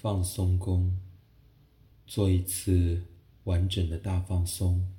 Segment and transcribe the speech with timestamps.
[0.00, 0.96] 放松功，
[2.06, 3.02] 做一次
[3.42, 4.94] 完整的大放松，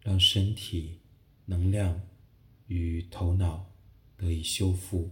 [0.00, 1.00] 让身体、
[1.44, 2.00] 能量
[2.66, 3.70] 与头脑
[4.16, 5.10] 得以修复。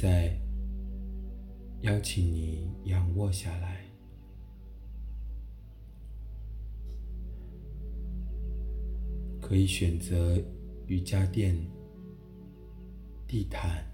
[0.00, 0.34] 在，
[1.82, 3.84] 邀请你仰卧下来，
[9.42, 10.42] 可以选择
[10.86, 11.54] 瑜伽垫、
[13.28, 13.84] 地毯，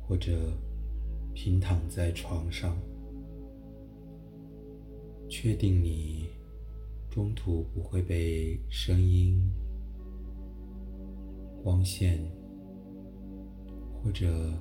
[0.00, 0.52] 或者
[1.32, 2.76] 平躺在床上。
[5.28, 6.26] 确定你
[7.08, 9.40] 中途不会被声音、
[11.62, 12.35] 光线。
[14.06, 14.52] 或者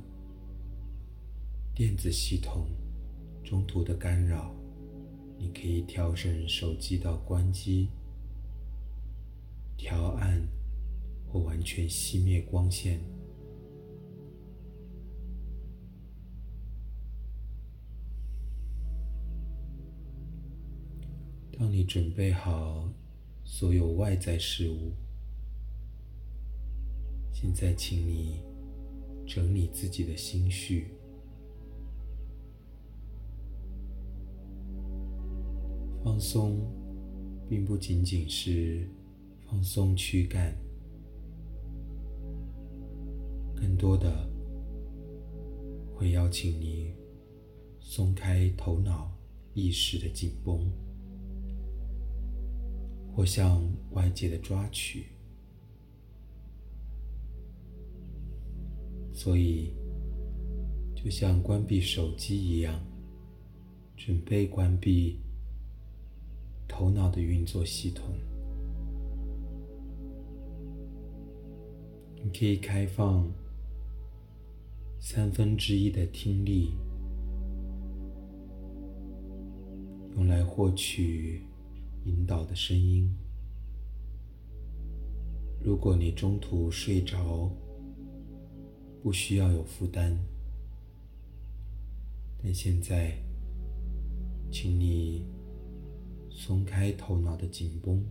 [1.76, 2.66] 电子系统
[3.44, 4.52] 中途的干扰，
[5.38, 7.90] 你可以调整手机到关机、
[9.78, 10.42] 调暗
[11.32, 13.00] 或完全熄灭光线。
[21.56, 22.90] 当你准备好
[23.44, 24.92] 所有外在事物，
[27.32, 28.55] 现在请你。
[29.26, 30.92] 整理自己的心绪，
[36.04, 36.60] 放松，
[37.50, 38.88] 并不仅仅是
[39.48, 40.56] 放松躯干，
[43.56, 44.30] 更多的
[45.96, 46.94] 会邀请你
[47.80, 49.12] 松开头脑
[49.54, 50.72] 意识的紧绷，
[53.14, 55.15] 或向外界的抓取。
[59.16, 59.74] 所以，
[60.94, 62.78] 就像关闭手机一样，
[63.96, 65.22] 准备关闭
[66.68, 68.14] 头脑的运作系统。
[72.22, 73.32] 你可以开放
[75.00, 76.74] 三分之一的听力，
[80.16, 81.42] 用来获取
[82.04, 83.10] 引导的声音。
[85.64, 87.50] 如果你中途睡着，
[89.06, 90.18] 不需要有负担，
[92.42, 93.16] 但现在，
[94.52, 95.28] 请你
[96.32, 98.04] 松开头脑的紧绷，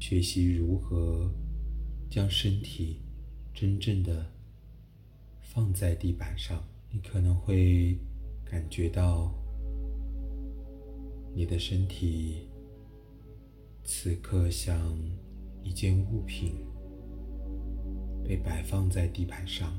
[0.00, 1.32] 学习如何
[2.10, 3.00] 将身体
[3.54, 4.26] 真正的
[5.40, 6.60] 放在地板上。
[6.90, 7.96] 你可能会
[8.44, 9.32] 感觉到
[11.32, 12.48] 你的身体
[13.84, 14.98] 此刻像
[15.62, 16.56] 一件物品。
[18.26, 19.72] 被摆放在地板上，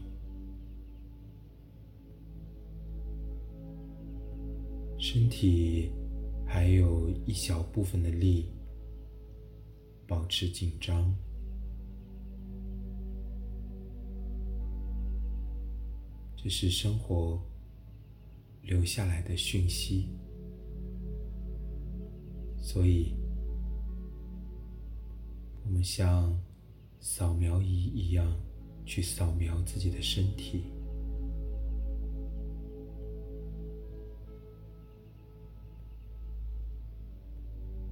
[4.97, 5.91] 身体
[6.46, 8.50] 还有一小部分的力
[10.08, 11.13] 保持紧张，
[16.38, 17.38] 这是生活
[18.62, 20.08] 留下来的讯息，
[22.58, 23.14] 所以
[25.66, 26.34] 我们像。
[27.00, 28.35] 扫描仪一样
[28.85, 30.66] 去扫描自己的身体。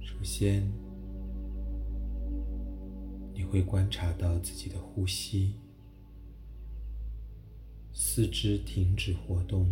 [0.00, 0.70] 首先，
[3.34, 5.54] 你会观察到自己的呼吸，
[7.92, 9.68] 四肢停止活动，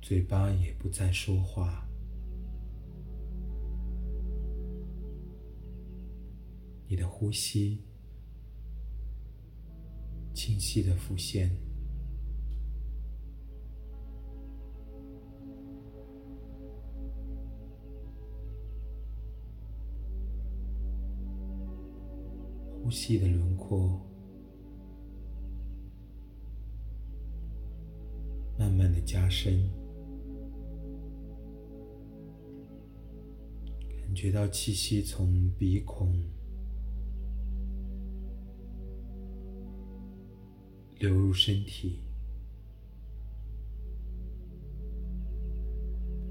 [0.00, 1.86] 嘴巴也不再说话。
[6.92, 7.78] 你的呼吸
[10.34, 11.48] 清晰的浮现，
[22.82, 24.04] 呼吸的轮廓
[28.58, 29.70] 慢慢的加深，
[33.96, 36.12] 感觉到气息从鼻孔。
[41.00, 41.98] 流入身体。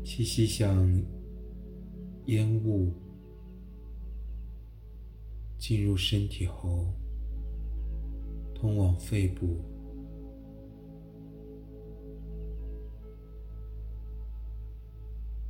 [0.04, 0.88] 气息像
[2.26, 2.94] 烟雾
[5.58, 6.86] 进入身体后
[8.54, 9.60] 通往肺部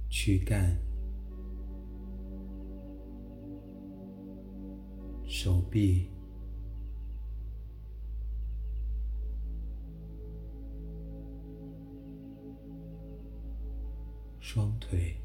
[0.09, 0.77] 躯干
[5.25, 6.09] 手臂
[14.51, 15.15] 双腿。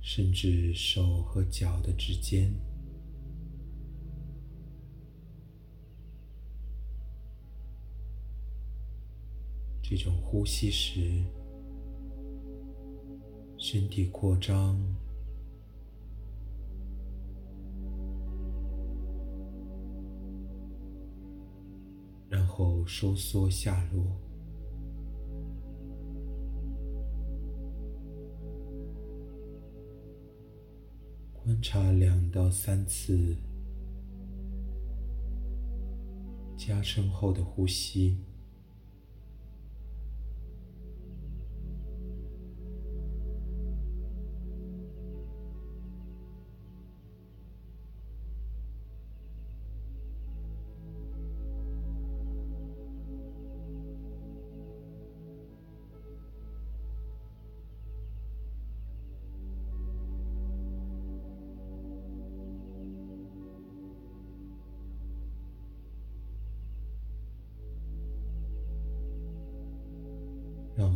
[0.00, 2.52] 甚至手和脚的指尖，
[9.80, 11.22] 这种呼吸时，
[13.56, 14.76] 身体扩张，
[22.50, 24.04] 后收缩下落。
[31.32, 33.36] 观察两到三次
[36.56, 38.18] 加深后的呼吸。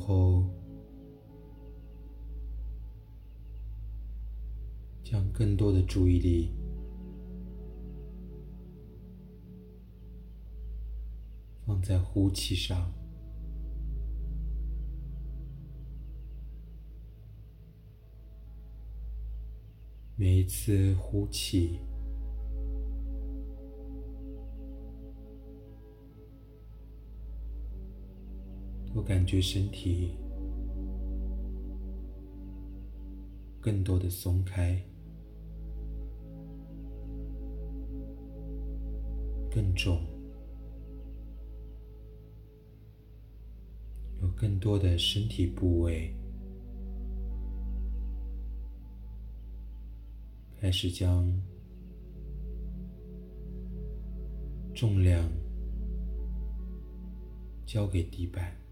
[0.06, 0.44] 后，
[5.02, 6.52] 将更多的注意力
[11.64, 12.92] 放在呼气上。
[20.16, 21.80] 每一次呼气。
[29.04, 30.16] 感觉身体
[33.60, 34.82] 更多的松开，
[39.50, 40.00] 更重，
[44.22, 46.10] 有更多的身体部位
[50.58, 51.30] 开始将
[54.74, 55.30] 重量
[57.66, 58.63] 交给地板。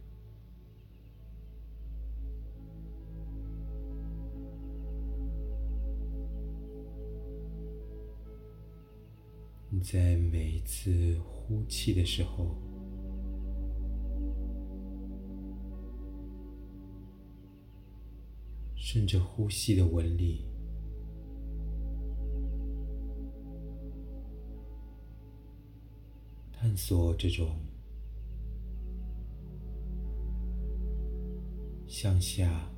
[9.83, 12.57] 在每一次呼气的时候，
[18.77, 20.45] 顺着呼吸的纹理，
[26.53, 27.57] 探索这种
[31.89, 32.71] 向下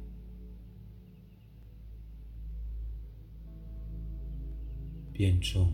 [5.12, 5.70] 变重。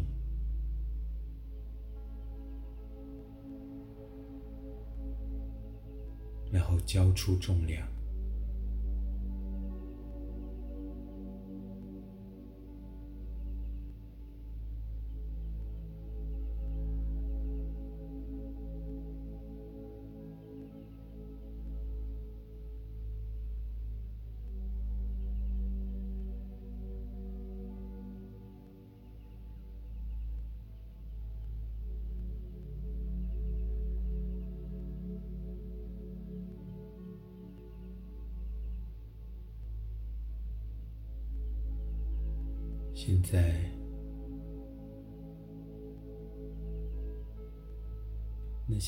[6.50, 7.82] 然后交出重量。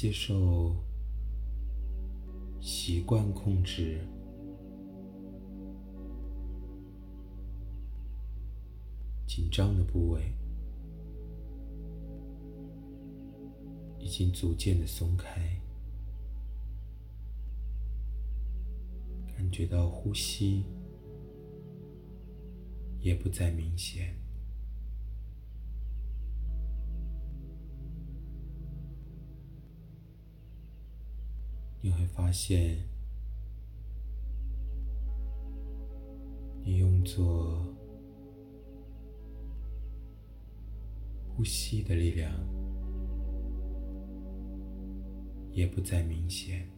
[0.03, 0.75] 接受
[2.61, 4.01] 习惯控制、
[9.29, 10.35] 紧张的部位，
[14.01, 15.41] 已经逐渐的松开，
[19.37, 20.65] 感觉到呼吸。
[22.99, 24.17] 也不再明显，
[31.85, 32.79] 你会发现，
[36.63, 37.61] 你用作
[41.29, 42.33] 呼吸的力量
[45.51, 46.71] 也不再明显。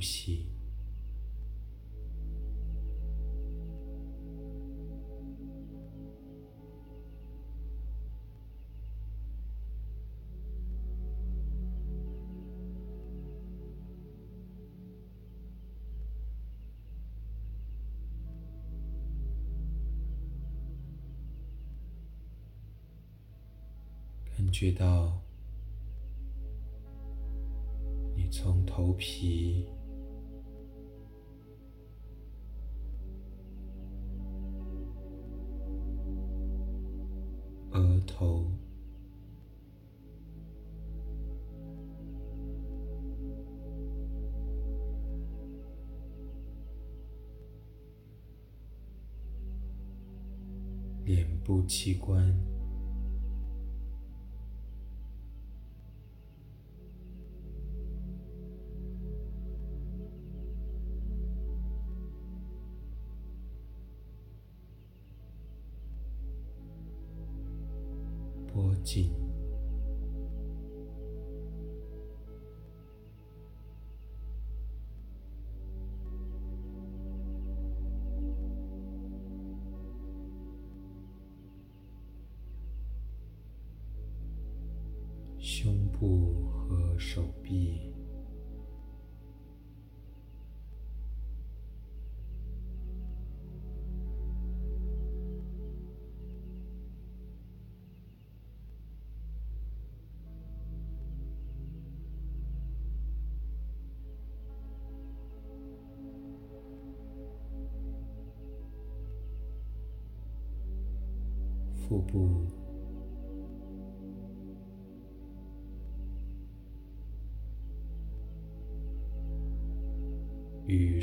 [0.00, 0.46] 呼吸，
[24.34, 25.20] 感觉到
[28.16, 28.30] 你。
[28.32, 29.66] 从头皮、
[37.72, 38.44] 额头、
[51.04, 52.59] 脸部器官。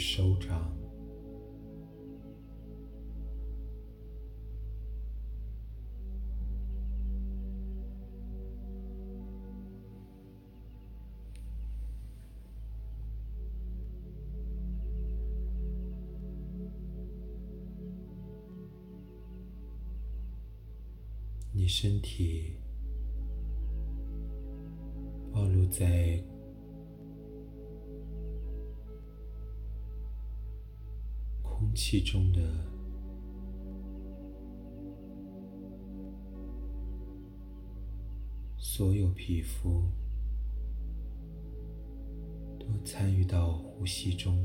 [0.10, 0.74] 手掌，
[21.52, 22.54] 你身体
[25.34, 26.24] 暴露在
[31.78, 32.42] 气中的
[38.58, 39.84] 所有皮肤
[42.60, 44.44] 都参与到呼吸中。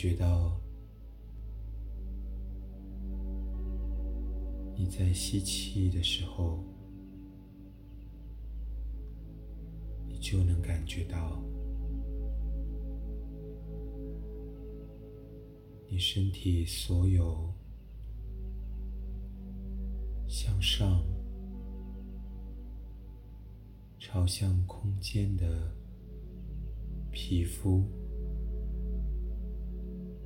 [0.00, 0.58] 觉到
[4.74, 6.64] 你在吸气的时候，
[10.08, 11.38] 你就能感觉到
[15.86, 17.52] 你身体所有
[20.26, 21.04] 向上
[23.98, 25.76] 朝向空间的
[27.10, 27.84] 皮肤。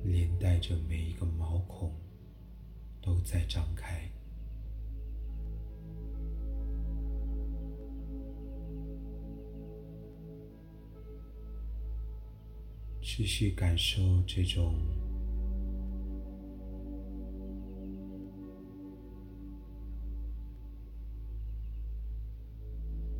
[0.05, 1.91] 连带着每一个毛孔
[3.01, 4.09] 都在张开，
[13.01, 14.75] 持续感受这种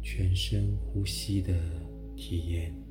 [0.02, 1.54] 全身呼吸的
[2.16, 2.85] 体验。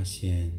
[0.00, 0.50] 发现。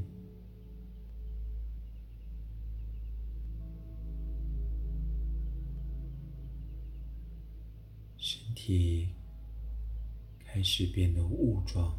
[8.17, 9.09] 身体
[10.45, 11.97] 开始变得雾状。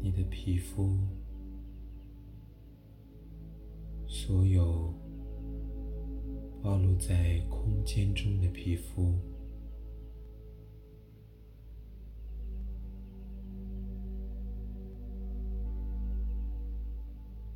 [0.00, 0.96] 你的皮肤
[4.08, 5.01] 所有
[6.62, 9.12] 暴露在空间中的皮肤，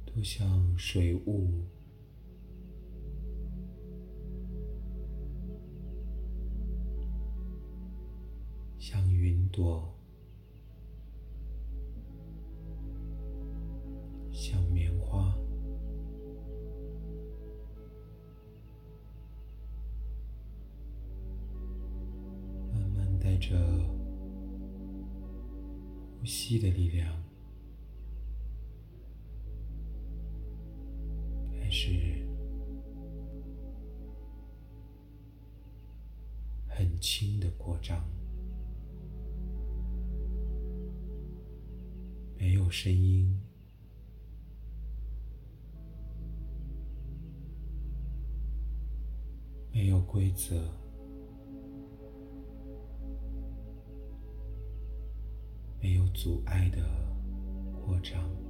[0.04, 1.75] 都像水雾。
[31.78, 31.90] 是
[36.66, 38.02] 很轻的扩张。
[42.38, 43.38] 没有声音，
[49.70, 50.56] 没有规则，
[55.78, 56.78] 没有阻碍的
[57.74, 58.45] 扩张。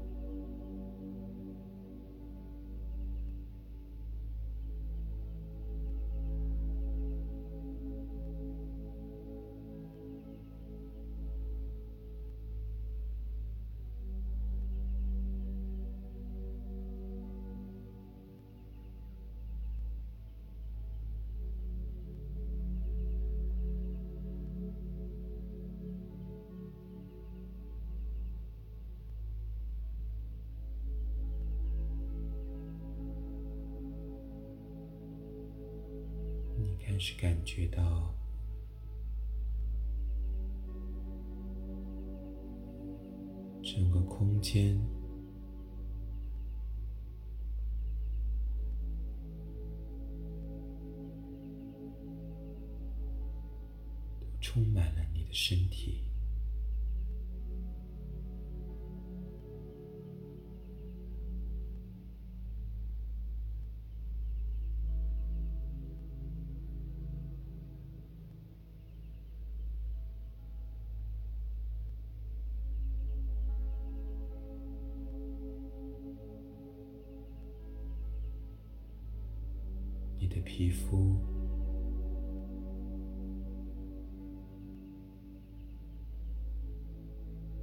[80.47, 81.17] 皮肤。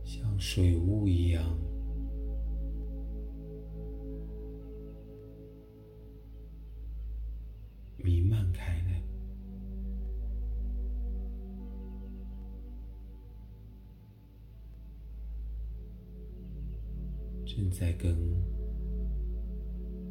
[0.04, 1.42] 像水雾一样。
[7.98, 9.02] 弥漫开来，
[17.46, 18.14] 正在跟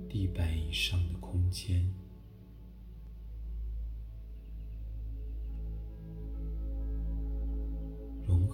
[0.09, 1.87] 地板以上的空间。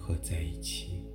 [0.09, 1.05] 合在一起。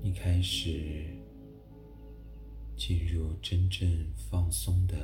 [0.00, 1.08] 你开始
[2.76, 3.88] 进入真正
[4.30, 4.94] 放松的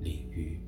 [0.00, 0.63] 领域。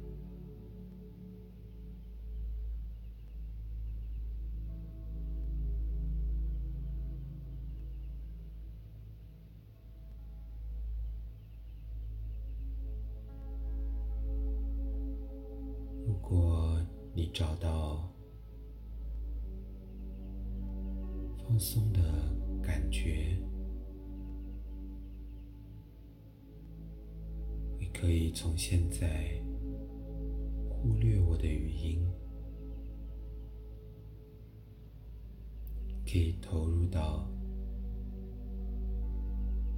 [21.57, 22.03] 放松的
[22.63, 23.35] 感觉，
[27.79, 29.41] 你可以从现在
[30.69, 32.07] 忽略我的语音，
[36.05, 37.27] 可以投入到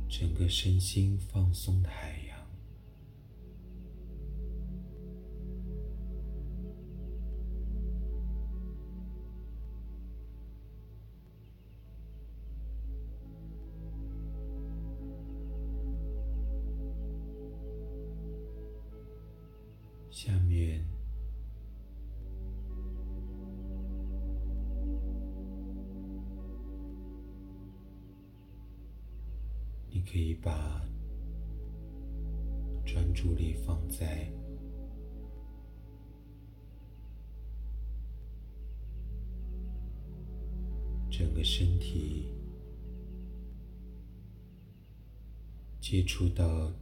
[0.08, 2.27] 整个身心放松的海洋。
[46.18, 46.72] 接触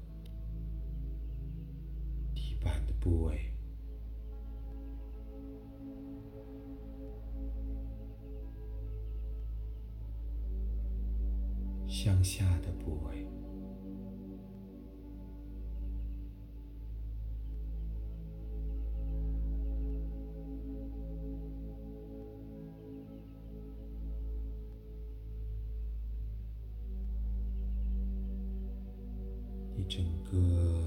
[29.89, 30.81] 整个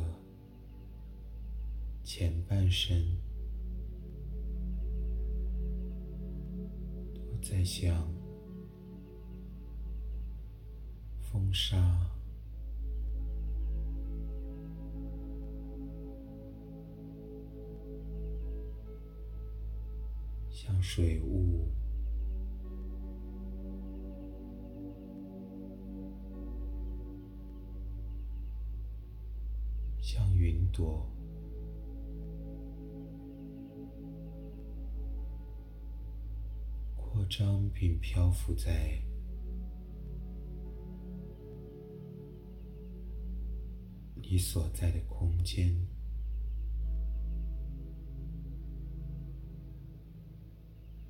[2.03, 3.03] 前半身
[7.13, 8.19] 都在向。
[11.31, 11.77] 风沙
[20.49, 21.67] 像水雾，
[37.39, 39.01] 伤并漂浮在。
[44.15, 45.73] 你所在的空间，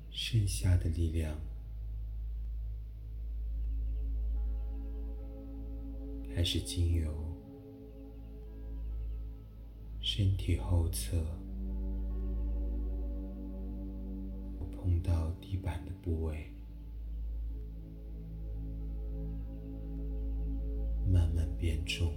[0.08, 1.36] 剩下的力量
[6.32, 7.12] 开始经由
[10.00, 11.16] 身体后侧
[14.82, 16.50] 碰到地板的部位，
[21.06, 22.10] 慢慢变重。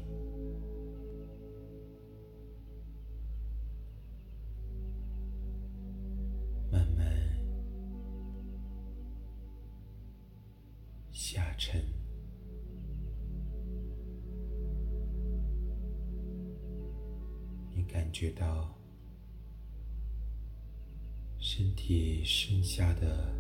[21.56, 23.32] 身体剩下的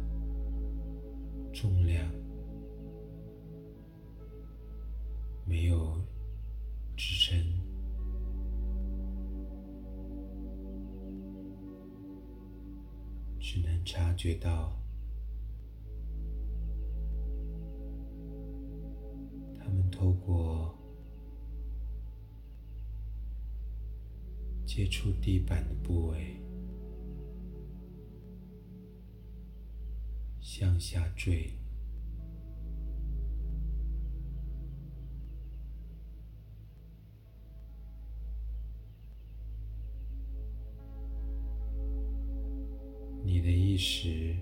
[1.51, 2.07] 重量
[5.47, 5.99] 没有
[6.95, 7.43] 支撑，
[13.39, 14.71] 只能察觉到
[19.57, 19.89] 他们。
[19.89, 20.77] 透过
[24.67, 26.42] 接触地板的部位
[30.63, 31.51] 向下坠，
[43.25, 44.37] 你的意识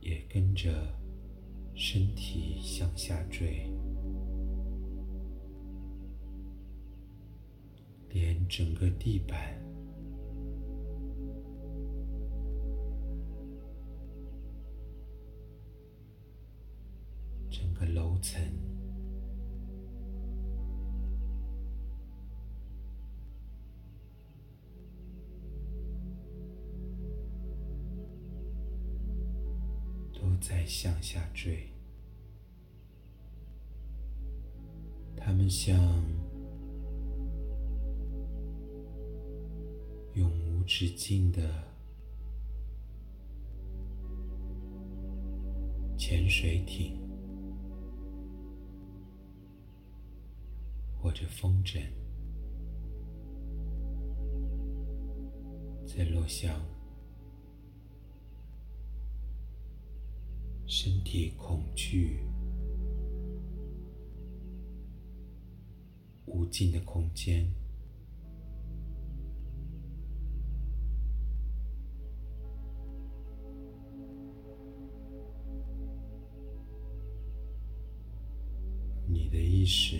[0.00, 0.70] 也跟着
[1.74, 3.66] 身体向下坠。
[8.10, 9.58] 连整个地板、
[31.10, 31.70] 下坠，
[35.16, 35.74] 它们像。
[40.14, 41.40] 永无止境的
[45.96, 46.98] 潜水艇，
[51.00, 51.80] 或者风筝，
[55.86, 56.60] 在落向
[60.68, 62.20] 身体恐惧
[66.26, 67.50] 无尽的空间。
[79.06, 79.96] 你的意识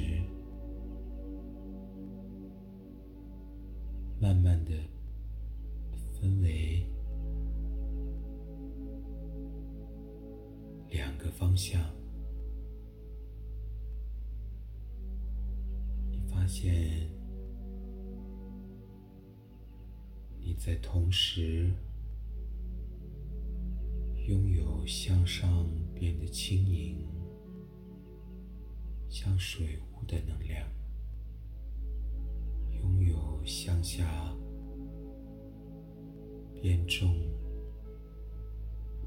[21.21, 21.69] 时
[24.29, 26.97] 拥有向上变得轻盈。
[29.09, 30.65] 像水雾的能量，
[32.71, 34.33] 拥有向下
[36.63, 37.13] 变重、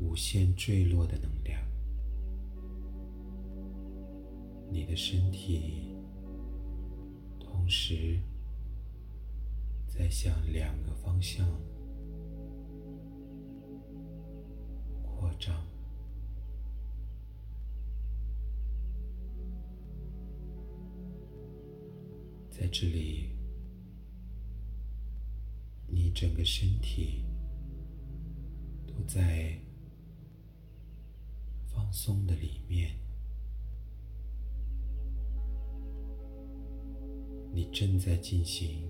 [0.02, 1.64] 无限坠落的能量。
[4.70, 5.96] 你的身体
[7.40, 8.20] 同时
[9.88, 11.48] 在向两个方向
[15.42, 15.56] 张。
[22.52, 23.32] 在这里，
[25.88, 27.26] 你整个身体
[28.86, 29.58] 都在
[31.66, 32.96] 放松的里面，
[37.52, 38.88] 你正在进行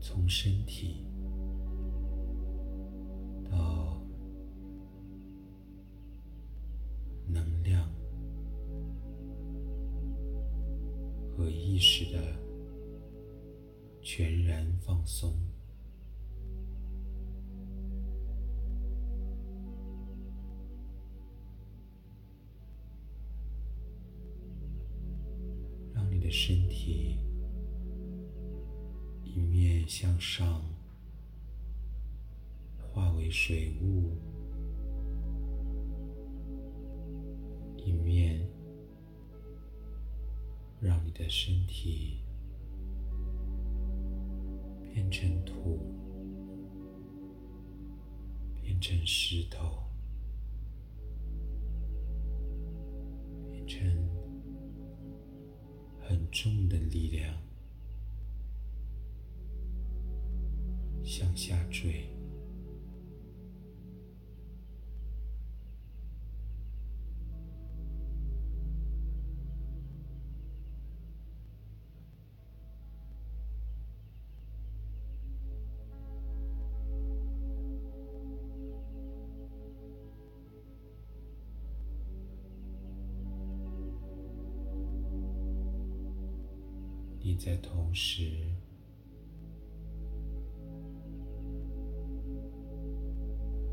[0.00, 1.06] 从身体
[15.18, 15.32] 松，
[25.94, 27.18] 让你的身体
[29.24, 30.62] 一面向上
[32.78, 34.12] 化为水雾，
[37.78, 38.46] 一面。
[40.78, 42.18] 让你的身体
[45.08, 45.78] 变成土，
[48.60, 49.84] 变成石头，
[53.52, 53.80] 变成
[56.00, 57.32] 很重的力量。
[87.38, 88.32] 在同时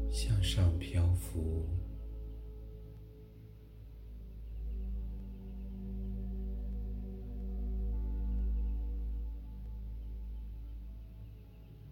[0.10, 1.66] 向上漂浮，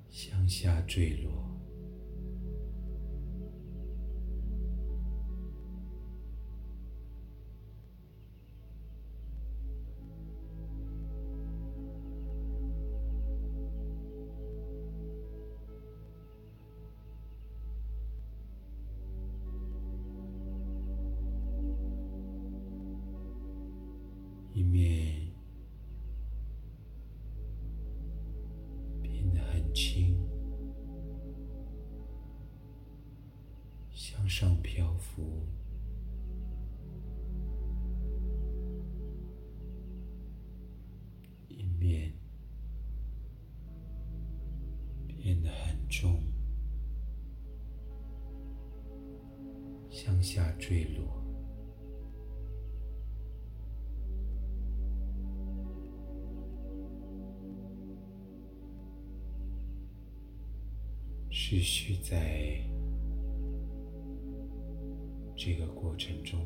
[0.10, 1.51] 向下坠落。
[50.34, 51.22] 下坠落。
[61.30, 62.62] 持续在
[65.36, 66.40] 这个过程中，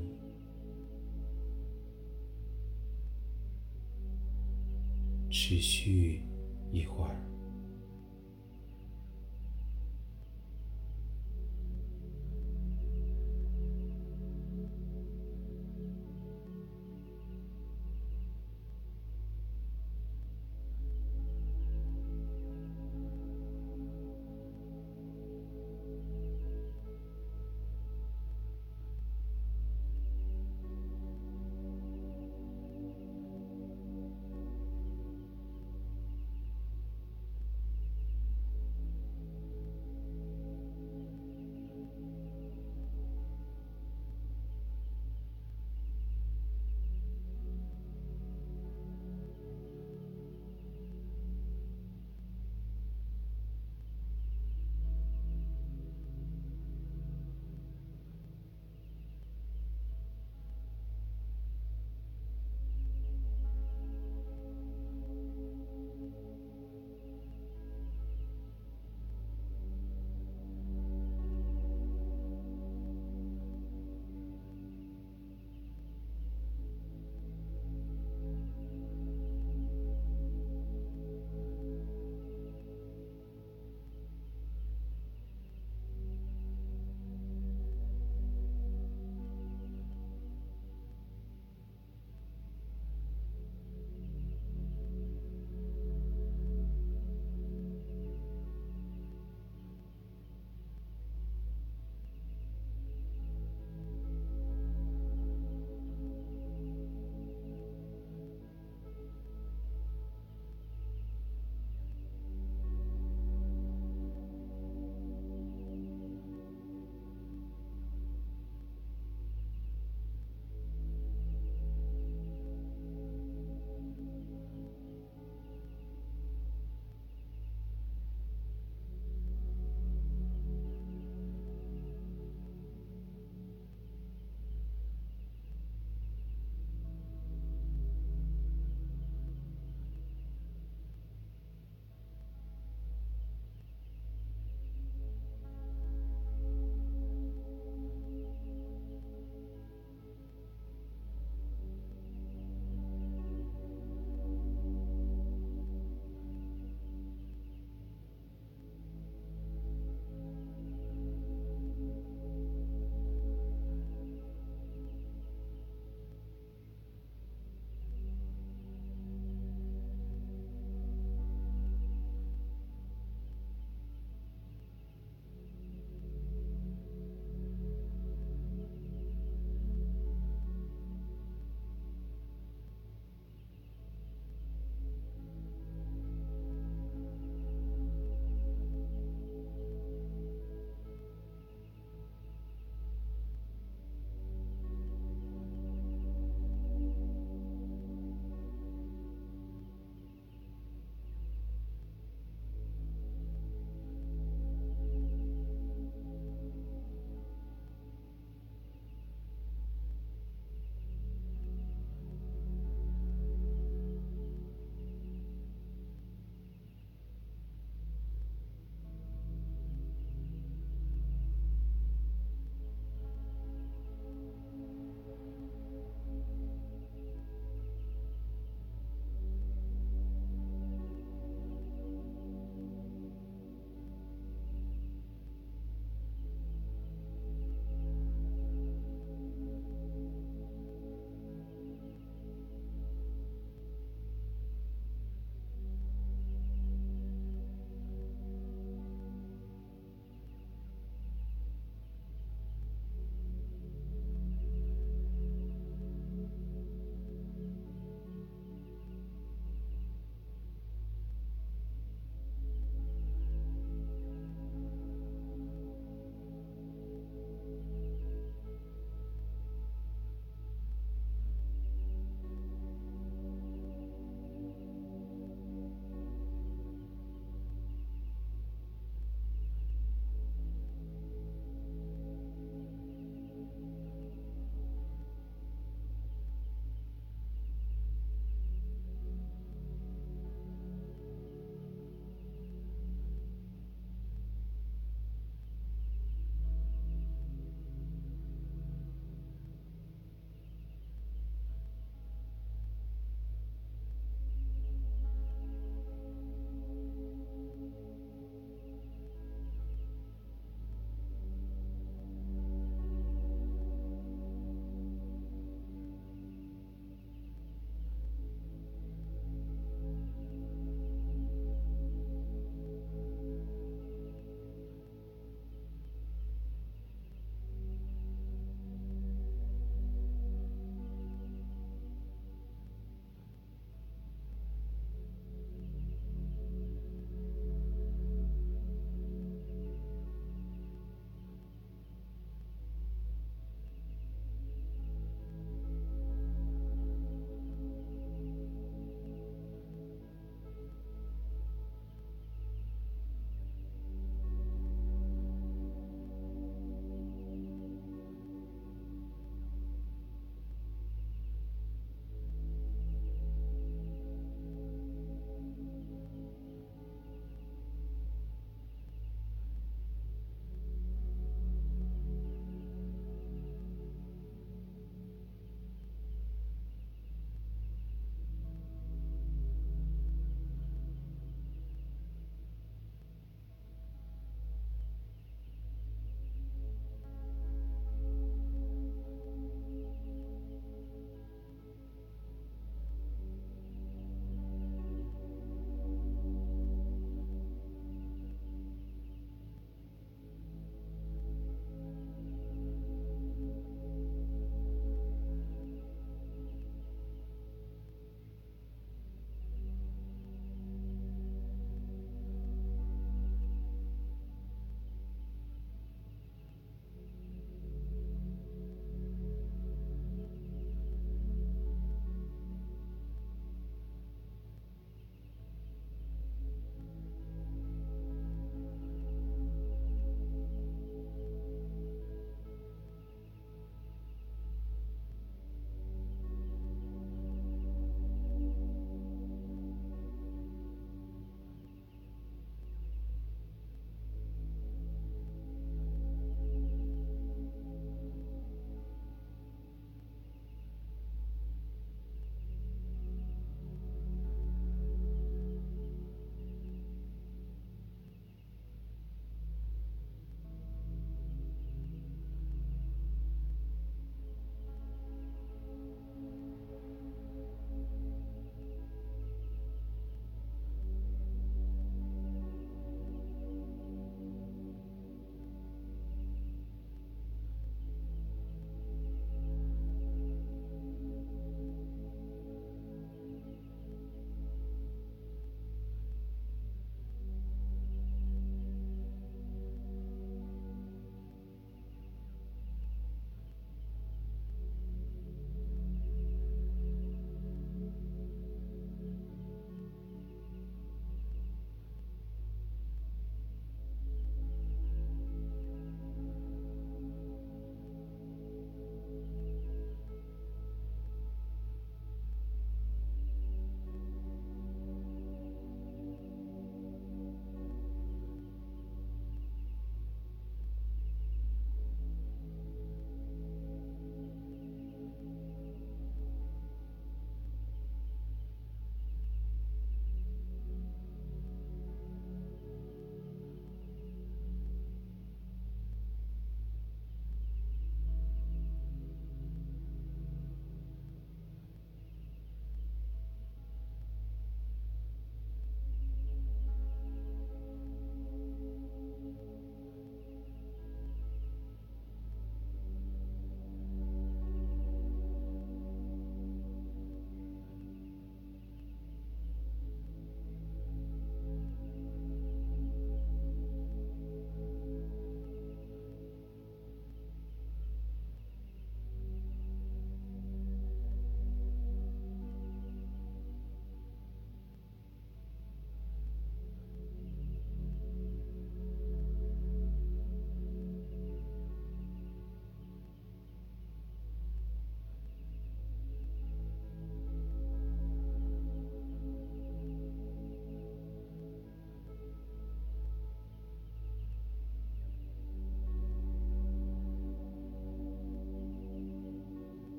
[5.29, 6.23] 持续
[6.71, 7.34] 一会儿。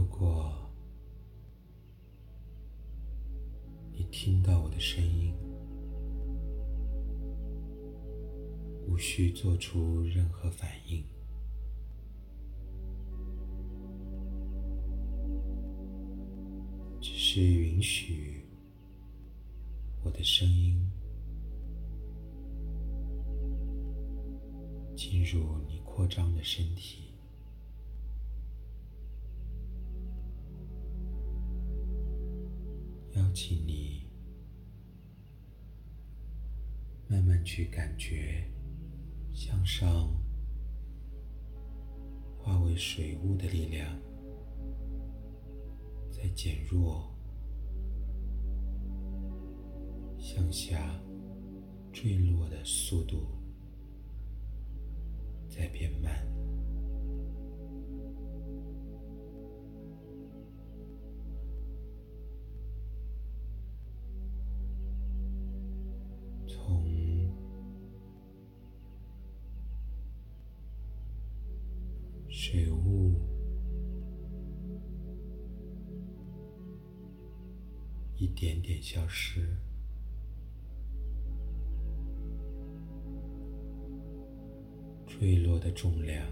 [0.00, 0.50] 如果
[3.92, 5.34] 你听到我的声音，
[8.88, 11.04] 无需做出任何反应，
[16.98, 18.46] 只是允许
[20.02, 20.82] 我的声音
[24.96, 27.09] 进入你扩张的身体。
[33.30, 34.02] 邀请你
[37.06, 38.44] 慢慢去感觉
[39.32, 40.12] 向上
[42.36, 43.96] 化为水雾的力量
[46.10, 47.08] 在减弱，
[50.18, 51.00] 向下
[51.92, 53.28] 坠落的速度
[55.48, 56.39] 在变慢。
[72.52, 73.14] 水雾
[78.16, 79.56] 一点点消失，
[85.06, 86.26] 坠落的重量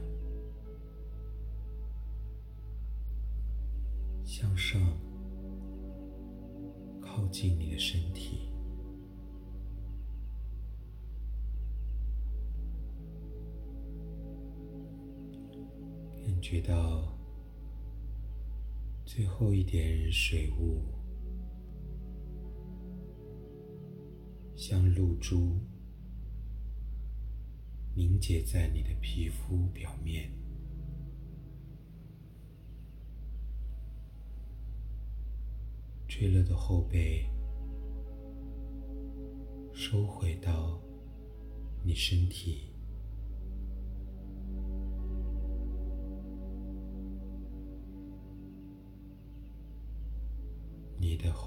[4.25, 4.81] 向上
[7.01, 8.58] 靠近你的身体。
[16.51, 17.15] 觉到
[19.05, 20.81] 最后一点水雾，
[24.57, 25.59] 像露珠
[27.95, 30.31] 凝结在你的皮肤表面，
[36.09, 37.29] 坠落的后背
[39.75, 40.81] 收回到
[41.85, 42.68] 你身体。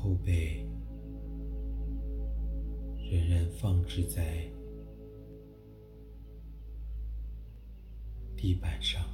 [0.01, 0.65] 后背
[3.11, 4.49] 仍然放置在
[8.35, 9.05] 地板上，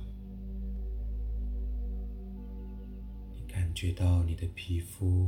[3.36, 5.28] 你感觉到你的皮肤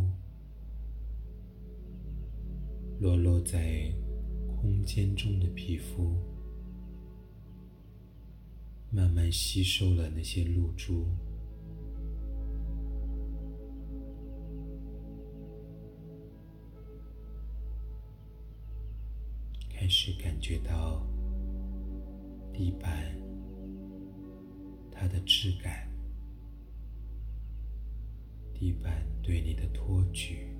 [3.01, 3.91] 裸露在
[4.47, 6.15] 空间中的皮肤，
[8.89, 11.05] 慢慢吸收了那些露珠。
[19.89, 21.03] 始感觉到
[22.53, 23.11] 地板
[24.91, 25.89] 它的质感，
[28.53, 30.55] 地板对你的托举，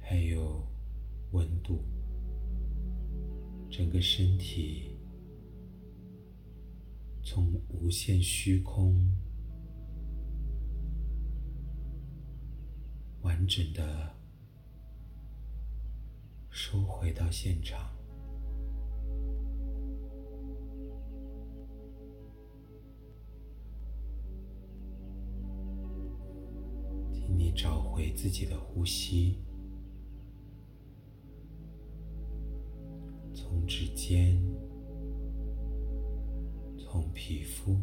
[0.00, 0.66] 还有
[1.32, 1.84] 温度，
[3.68, 4.96] 整个身体
[7.22, 8.96] 从无限虚空
[13.20, 14.13] 完整的。
[16.66, 17.78] 收回到现场，
[27.12, 29.44] 请你找回自己的呼吸，
[33.34, 34.34] 从指尖，
[36.78, 37.78] 从皮肤，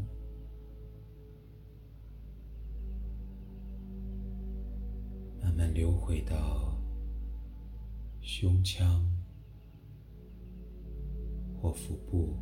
[5.39, 6.70] 慢慢流回到。
[8.21, 9.03] 胸腔
[11.59, 12.37] 或腹部，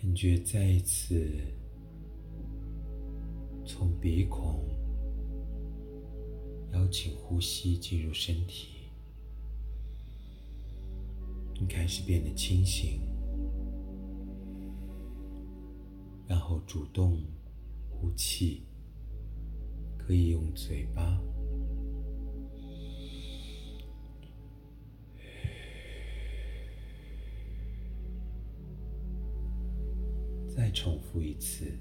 [0.00, 1.28] 感觉再一次
[3.66, 4.64] 从鼻孔
[6.72, 8.68] 邀请呼吸进入身体，
[11.58, 13.00] 你开始变得清醒，
[16.28, 17.18] 然后主动
[17.90, 18.62] 呼气。
[20.06, 21.20] 可以用嘴巴，
[30.48, 31.76] 再重复一次。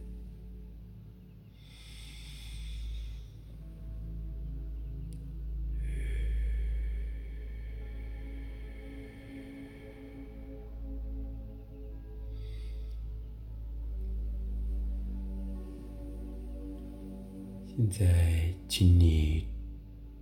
[17.87, 19.45] 现在请你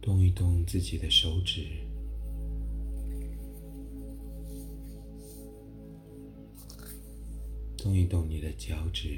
[0.02, 1.66] 动一动自己的手指。
[7.78, 9.18] 动一动你的脚趾。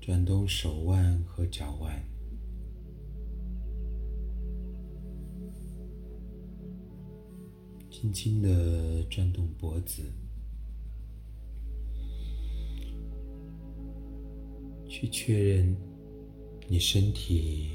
[0.00, 2.02] 转动手腕和脚腕。
[7.90, 10.21] 轻轻的转动脖子。
[15.02, 15.76] 去确认
[16.68, 17.72] 你身体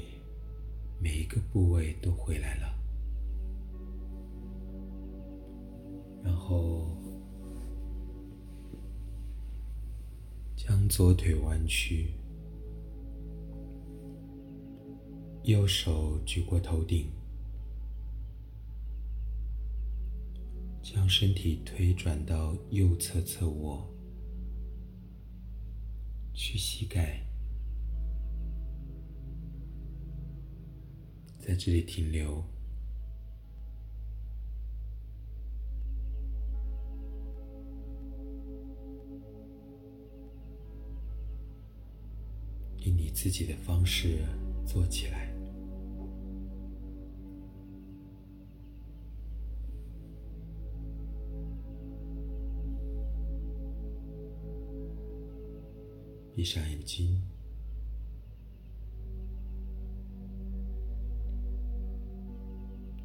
[0.98, 2.74] 每一个部位都回来了。
[6.24, 6.86] 然后，
[10.56, 12.14] 将左腿弯曲，
[15.42, 17.10] 右手举过头顶，
[20.82, 23.86] 将身体推转到右侧侧卧，
[26.40, 27.20] 去膝盖，
[31.36, 32.44] 在这里停留。
[42.76, 44.20] 以你自己的方式
[44.64, 45.34] 做起来，
[56.38, 57.20] 闭上眼睛，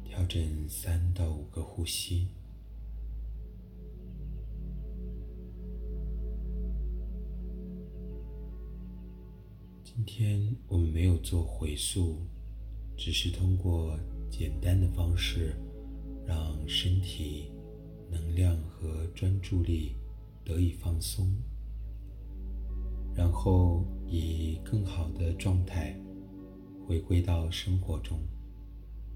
[0.04, 2.28] 调整三到五个呼吸。
[9.82, 12.18] 今天我们没有做回溯，
[12.96, 13.98] 只是通过
[14.30, 15.56] 简单的方式，
[16.24, 17.50] 让身体
[18.08, 19.96] 能量和专注力
[20.44, 21.28] 得以放松，
[23.14, 25.96] 然后以更好的状态
[26.86, 28.18] 回归到生活中。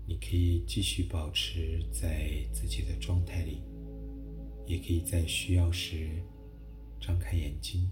[0.06, 3.62] 你可以继续保持在自己的状态里，
[4.66, 6.08] 也可以在需要时
[6.98, 7.90] 张开眼睛。